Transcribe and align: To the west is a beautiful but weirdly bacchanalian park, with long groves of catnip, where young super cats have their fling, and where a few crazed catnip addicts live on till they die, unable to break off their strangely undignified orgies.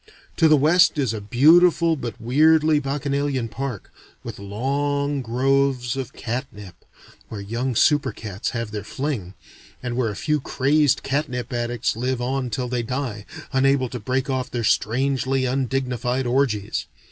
To 0.37 0.47
the 0.47 0.57
west 0.57 0.97
is 0.97 1.13
a 1.13 1.21
beautiful 1.21 1.95
but 1.95 2.19
weirdly 2.19 2.79
bacchanalian 2.79 3.49
park, 3.49 3.91
with 4.23 4.39
long 4.39 5.21
groves 5.21 5.95
of 5.95 6.11
catnip, 6.13 6.73
where 7.29 7.39
young 7.39 7.75
super 7.75 8.11
cats 8.11 8.49
have 8.49 8.71
their 8.71 8.83
fling, 8.83 9.35
and 9.83 9.95
where 9.95 10.09
a 10.09 10.15
few 10.15 10.39
crazed 10.41 11.03
catnip 11.03 11.53
addicts 11.53 11.95
live 11.95 12.19
on 12.19 12.49
till 12.49 12.67
they 12.67 12.81
die, 12.81 13.27
unable 13.53 13.89
to 13.89 13.99
break 13.99 14.27
off 14.27 14.49
their 14.49 14.63
strangely 14.63 15.45
undignified 15.45 16.25
orgies. 16.25 16.87